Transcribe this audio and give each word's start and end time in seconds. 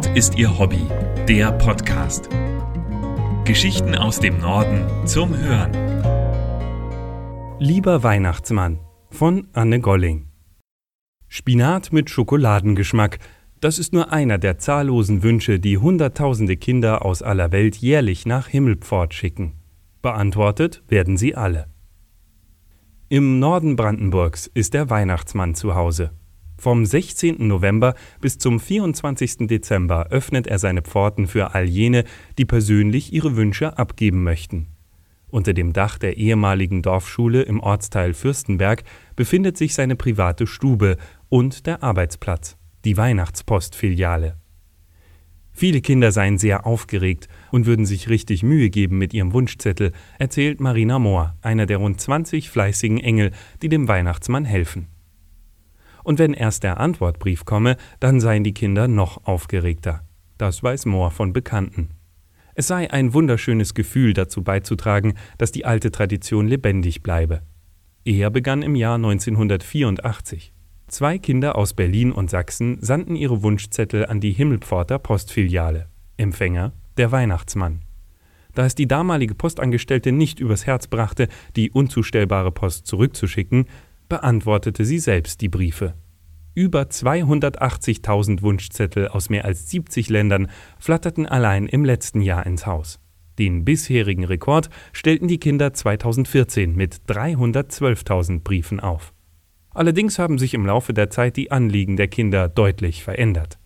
Nord 0.00 0.16
ist 0.16 0.38
ihr 0.38 0.58
Hobby, 0.58 0.86
der 1.28 1.52
Podcast. 1.52 2.30
Geschichten 3.44 3.94
aus 3.94 4.18
dem 4.18 4.38
Norden 4.38 5.06
zum 5.06 5.36
Hören. 5.36 5.72
Lieber 7.58 8.02
Weihnachtsmann 8.02 8.80
von 9.10 9.48
Anne 9.52 9.80
Golling. 9.80 10.28
Spinat 11.28 11.92
mit 11.92 12.08
Schokoladengeschmack, 12.08 13.18
das 13.60 13.78
ist 13.78 13.92
nur 13.92 14.10
einer 14.10 14.38
der 14.38 14.56
zahllosen 14.56 15.22
Wünsche, 15.22 15.60
die 15.60 15.76
Hunderttausende 15.76 16.56
Kinder 16.56 17.04
aus 17.04 17.20
aller 17.20 17.52
Welt 17.52 17.76
jährlich 17.76 18.24
nach 18.24 18.48
Himmelpfort 18.48 19.12
schicken. 19.12 19.52
Beantwortet 20.00 20.82
werden 20.88 21.18
sie 21.18 21.34
alle. 21.34 21.66
Im 23.10 23.38
Norden 23.38 23.76
Brandenburgs 23.76 24.46
ist 24.46 24.72
der 24.72 24.88
Weihnachtsmann 24.88 25.54
zu 25.54 25.74
Hause. 25.74 26.12
Vom 26.60 26.84
16. 26.84 27.48
November 27.48 27.94
bis 28.20 28.36
zum 28.36 28.60
24. 28.60 29.48
Dezember 29.48 30.08
öffnet 30.10 30.46
er 30.46 30.58
seine 30.58 30.82
Pforten 30.82 31.26
für 31.26 31.54
all 31.54 31.64
jene, 31.64 32.04
die 32.36 32.44
persönlich 32.44 33.14
ihre 33.14 33.34
Wünsche 33.34 33.78
abgeben 33.78 34.22
möchten. 34.24 34.66
Unter 35.28 35.54
dem 35.54 35.72
Dach 35.72 35.96
der 35.96 36.18
ehemaligen 36.18 36.82
Dorfschule 36.82 37.40
im 37.40 37.60
Ortsteil 37.60 38.12
Fürstenberg 38.12 38.84
befindet 39.16 39.56
sich 39.56 39.72
seine 39.72 39.96
private 39.96 40.46
Stube 40.46 40.98
und 41.30 41.66
der 41.66 41.82
Arbeitsplatz, 41.82 42.58
die 42.84 42.98
Weihnachtspostfiliale. 42.98 44.36
Viele 45.52 45.80
Kinder 45.80 46.12
seien 46.12 46.36
sehr 46.36 46.66
aufgeregt 46.66 47.28
und 47.52 47.64
würden 47.64 47.86
sich 47.86 48.10
richtig 48.10 48.42
Mühe 48.42 48.68
geben 48.68 48.98
mit 48.98 49.14
ihrem 49.14 49.32
Wunschzettel, 49.32 49.92
erzählt 50.18 50.60
Marina 50.60 50.98
Mohr, 50.98 51.38
einer 51.40 51.64
der 51.64 51.78
rund 51.78 52.02
20 52.02 52.50
fleißigen 52.50 52.98
Engel, 52.98 53.30
die 53.62 53.70
dem 53.70 53.88
Weihnachtsmann 53.88 54.44
helfen 54.44 54.88
und 56.04 56.18
wenn 56.18 56.34
erst 56.34 56.62
der 56.62 56.80
Antwortbrief 56.80 57.44
komme, 57.44 57.76
dann 57.98 58.20
seien 58.20 58.44
die 58.44 58.54
Kinder 58.54 58.88
noch 58.88 59.24
aufgeregter. 59.26 60.02
Das 60.38 60.62
weiß 60.62 60.86
Mohr 60.86 61.10
von 61.10 61.32
Bekannten. 61.32 61.90
Es 62.54 62.66
sei 62.66 62.90
ein 62.90 63.14
wunderschönes 63.14 63.74
Gefühl, 63.74 64.12
dazu 64.12 64.42
beizutragen, 64.42 65.14
dass 65.38 65.52
die 65.52 65.64
alte 65.64 65.90
Tradition 65.90 66.48
lebendig 66.48 67.02
bleibe. 67.02 67.42
Er 68.04 68.30
begann 68.30 68.62
im 68.62 68.74
Jahr 68.74 68.96
1984. 68.96 70.52
Zwei 70.88 71.18
Kinder 71.18 71.56
aus 71.56 71.74
Berlin 71.74 72.10
und 72.10 72.30
Sachsen 72.30 72.78
sandten 72.80 73.14
ihre 73.14 73.42
Wunschzettel 73.42 74.06
an 74.06 74.20
die 74.20 74.32
Himmelpforter 74.32 74.98
Postfiliale. 74.98 75.88
Empfänger 76.16 76.72
der 76.96 77.12
Weihnachtsmann. 77.12 77.82
Da 78.54 78.66
es 78.66 78.74
die 78.74 78.88
damalige 78.88 79.34
Postangestellte 79.34 80.12
nicht 80.12 80.40
übers 80.40 80.66
Herz 80.66 80.86
brachte, 80.86 81.28
die 81.56 81.70
unzustellbare 81.70 82.50
Post 82.50 82.86
zurückzuschicken, 82.86 83.66
beantwortete 84.10 84.84
sie 84.84 84.98
selbst 84.98 85.40
die 85.40 85.48
Briefe. 85.48 85.94
Über 86.54 86.82
280.000 86.82 88.42
Wunschzettel 88.42 89.08
aus 89.08 89.30
mehr 89.30 89.46
als 89.46 89.70
70 89.70 90.10
Ländern 90.10 90.48
flatterten 90.78 91.24
allein 91.24 91.66
im 91.66 91.86
letzten 91.86 92.20
Jahr 92.20 92.44
ins 92.44 92.66
Haus. 92.66 93.00
Den 93.38 93.64
bisherigen 93.64 94.24
Rekord 94.24 94.68
stellten 94.92 95.28
die 95.28 95.38
Kinder 95.38 95.72
2014 95.72 96.74
mit 96.74 96.96
312.000 97.08 98.40
Briefen 98.40 98.80
auf. 98.80 99.14
Allerdings 99.70 100.18
haben 100.18 100.36
sich 100.36 100.52
im 100.52 100.66
Laufe 100.66 100.92
der 100.92 101.08
Zeit 101.08 101.36
die 101.38 101.50
Anliegen 101.50 101.96
der 101.96 102.08
Kinder 102.08 102.48
deutlich 102.48 103.02
verändert. 103.02 103.58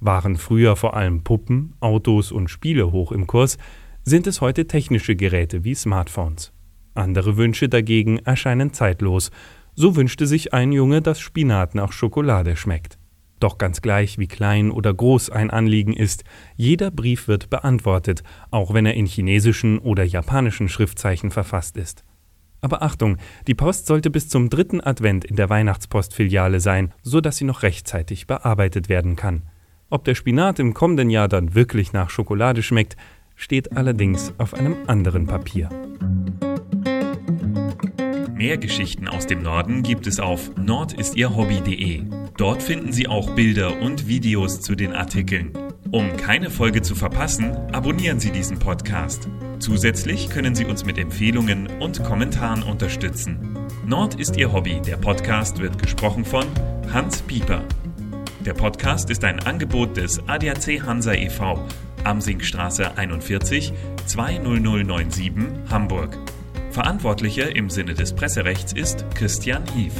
Waren 0.00 0.36
früher 0.36 0.74
vor 0.74 0.96
allem 0.96 1.22
Puppen, 1.22 1.74
Autos 1.78 2.32
und 2.32 2.48
Spiele 2.48 2.90
hoch 2.90 3.12
im 3.12 3.26
Kurs, 3.26 3.58
sind 4.02 4.26
es 4.26 4.40
heute 4.40 4.66
technische 4.66 5.14
Geräte 5.14 5.62
wie 5.62 5.74
Smartphones. 5.74 6.52
Andere 6.94 7.36
Wünsche 7.36 7.68
dagegen 7.68 8.18
erscheinen 8.18 8.72
zeitlos 8.72 9.30
so 9.80 9.96
wünschte 9.96 10.26
sich 10.26 10.52
ein 10.52 10.72
Junge, 10.72 11.00
dass 11.00 11.20
Spinat 11.20 11.74
nach 11.74 11.92
Schokolade 11.92 12.54
schmeckt. 12.54 12.98
Doch 13.40 13.56
ganz 13.56 13.80
gleich, 13.80 14.18
wie 14.18 14.28
klein 14.28 14.70
oder 14.70 14.92
groß 14.92 15.30
ein 15.30 15.48
Anliegen 15.48 15.94
ist, 15.94 16.22
jeder 16.54 16.90
Brief 16.90 17.28
wird 17.28 17.48
beantwortet, 17.48 18.22
auch 18.50 18.74
wenn 18.74 18.84
er 18.84 18.92
in 18.92 19.06
chinesischen 19.06 19.78
oder 19.78 20.04
japanischen 20.04 20.68
Schriftzeichen 20.68 21.30
verfasst 21.30 21.78
ist. 21.78 22.04
Aber 22.60 22.82
Achtung, 22.82 23.16
die 23.46 23.54
Post 23.54 23.86
sollte 23.86 24.10
bis 24.10 24.28
zum 24.28 24.50
dritten 24.50 24.82
Advent 24.82 25.24
in 25.24 25.36
der 25.36 25.48
Weihnachtspostfiliale 25.48 26.60
sein, 26.60 26.92
so 27.00 27.22
dass 27.22 27.38
sie 27.38 27.44
noch 27.44 27.62
rechtzeitig 27.62 28.26
bearbeitet 28.26 28.90
werden 28.90 29.16
kann. 29.16 29.44
Ob 29.88 30.04
der 30.04 30.14
Spinat 30.14 30.58
im 30.58 30.74
kommenden 30.74 31.08
Jahr 31.08 31.28
dann 31.28 31.54
wirklich 31.54 31.94
nach 31.94 32.10
Schokolade 32.10 32.62
schmeckt, 32.62 32.98
steht 33.34 33.74
allerdings 33.74 34.34
auf 34.36 34.52
einem 34.52 34.76
anderen 34.88 35.26
Papier. 35.26 35.70
Mehr 38.40 38.56
Geschichten 38.56 39.06
aus 39.06 39.26
dem 39.26 39.42
Norden 39.42 39.82
gibt 39.82 40.06
es 40.06 40.18
auf 40.18 40.56
nordistierhobby.de. 40.56 42.04
Dort 42.38 42.62
finden 42.62 42.90
Sie 42.90 43.06
auch 43.06 43.34
Bilder 43.34 43.82
und 43.82 44.08
Videos 44.08 44.62
zu 44.62 44.74
den 44.74 44.94
Artikeln. 44.94 45.52
Um 45.90 46.16
keine 46.16 46.48
Folge 46.48 46.80
zu 46.80 46.94
verpassen, 46.94 47.54
abonnieren 47.70 48.18
Sie 48.18 48.30
diesen 48.30 48.58
Podcast. 48.58 49.28
Zusätzlich 49.58 50.30
können 50.30 50.54
Sie 50.54 50.64
uns 50.64 50.86
mit 50.86 50.96
Empfehlungen 50.96 51.66
und 51.82 52.02
Kommentaren 52.02 52.62
unterstützen. 52.62 53.58
Nord 53.84 54.14
ist 54.14 54.38
Ihr 54.38 54.50
Hobby. 54.54 54.80
Der 54.86 54.96
Podcast 54.96 55.58
wird 55.58 55.78
gesprochen 55.78 56.24
von 56.24 56.46
Hans 56.90 57.20
Pieper. 57.20 57.62
Der 58.46 58.54
Podcast 58.54 59.10
ist 59.10 59.22
ein 59.22 59.40
Angebot 59.40 59.98
des 59.98 60.18
ADAC 60.26 60.82
Hansa 60.86 61.12
e.V. 61.12 61.62
Amsingstraße 62.04 62.96
41 62.96 63.74
20097 64.06 65.34
Hamburg. 65.68 66.16
Verantwortlicher 66.70 67.54
im 67.56 67.68
Sinne 67.68 67.94
des 67.94 68.12
Presserechts 68.12 68.72
ist 68.72 69.04
Christian 69.14 69.64
Hief. 69.74 69.92